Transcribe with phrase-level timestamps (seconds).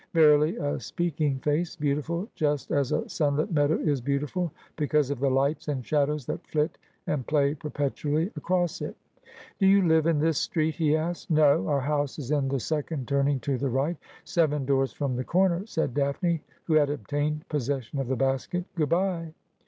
[0.15, 5.29] Verily a speaking face— beautiful just as a sunlit meadow is beautiful, because of the
[5.29, 6.71] lights and shadows that fiit
[7.05, 8.95] and play perpetually across it.'
[9.59, 13.07] Do you live in this street?' he asked.' No; our house is in the second
[13.07, 17.99] turning to the right, seven doors from the corner,' said Daphne, who had obtained possession
[17.99, 19.33] of the basket.' G ood bye.'